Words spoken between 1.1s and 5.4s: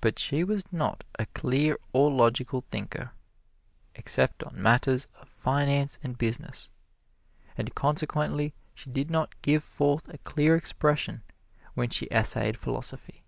a clear or logical thinker, except on matters of